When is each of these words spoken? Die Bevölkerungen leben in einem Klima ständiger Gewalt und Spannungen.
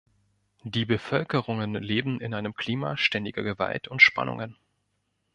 Die 0.63 0.85
Bevölkerungen 0.85 1.75
leben 1.75 2.21
in 2.21 2.33
einem 2.33 2.55
Klima 2.55 2.97
ständiger 2.97 3.43
Gewalt 3.43 3.87
und 3.87 4.01
Spannungen. 4.01 4.57